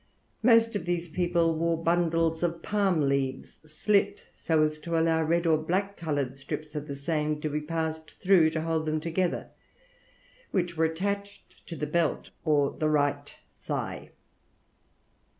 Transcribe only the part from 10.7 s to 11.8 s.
were attached to